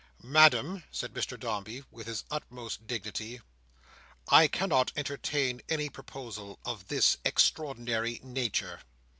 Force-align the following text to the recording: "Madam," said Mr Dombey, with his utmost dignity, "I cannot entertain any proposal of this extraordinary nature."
"Madam," 0.23 0.83
said 0.89 1.13
Mr 1.13 1.39
Dombey, 1.39 1.83
with 1.91 2.07
his 2.07 2.23
utmost 2.31 2.87
dignity, 2.87 3.39
"I 4.29 4.47
cannot 4.47 4.91
entertain 4.95 5.61
any 5.69 5.89
proposal 5.89 6.57
of 6.65 6.87
this 6.87 7.17
extraordinary 7.23 8.19
nature." 8.23 8.79